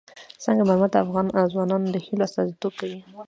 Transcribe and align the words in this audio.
سنگ 0.43 0.59
مرمر 0.67 0.89
د 0.91 0.95
افغان 1.05 1.25
ځوانانو 1.51 1.87
د 1.93 1.95
هیلو 2.05 2.23
استازیتوب 2.27 2.73
کوي. 2.79 2.99